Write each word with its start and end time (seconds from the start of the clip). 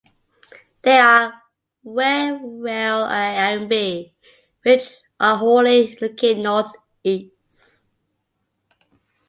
They 0.81 0.97
are 0.99 1.43
Whewell 1.85 3.05
A 3.05 3.11
and 3.13 3.69
B 3.69 4.15
which 4.63 4.95
are 5.19 5.37
wholly 5.37 5.95
located 6.01 6.39
northeast. 6.39 7.85